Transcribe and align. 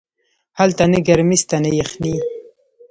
هلته 0.59 0.83
نه 0.91 0.99
گرمي 1.07 1.37
سته 1.43 1.57
نه 1.63 1.69
يخني. 1.79 2.15